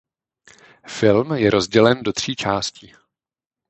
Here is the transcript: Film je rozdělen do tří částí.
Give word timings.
Film 0.87 1.33
je 1.33 1.49
rozdělen 1.51 2.03
do 2.03 2.13
tří 2.13 2.35
částí. 2.35 2.93